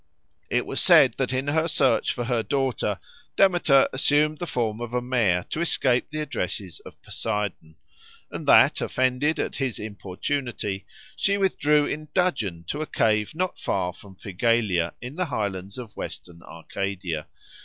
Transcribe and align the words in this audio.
It 0.49 0.65
was 0.65 0.81
said 0.81 1.13
that 1.19 1.31
in 1.31 1.49
her 1.49 1.67
search 1.67 2.11
for 2.11 2.23
her 2.23 2.41
daughter, 2.41 2.99
Demeter 3.35 3.87
assumed 3.93 4.39
the 4.39 4.47
form 4.47 4.81
of 4.81 4.95
a 4.95 4.99
mare 4.99 5.43
to 5.51 5.61
escape 5.61 6.07
the 6.09 6.21
addresses 6.21 6.79
of 6.79 6.99
Poseidon, 7.03 7.75
and 8.31 8.47
that, 8.47 8.81
offended 8.81 9.37
at 9.39 9.57
his 9.57 9.77
importunity, 9.77 10.87
she 11.15 11.37
withdrew 11.37 11.85
in 11.85 12.07
dudgeon 12.15 12.63
to 12.69 12.81
a 12.81 12.87
cave 12.87 13.35
not 13.35 13.59
far 13.59 13.93
from 13.93 14.15
Phigalia 14.15 14.93
in 15.01 15.17
the 15.17 15.25
highlands 15.25 15.77
of 15.77 15.95
Western 15.95 16.41
Arcadia. 16.41 17.27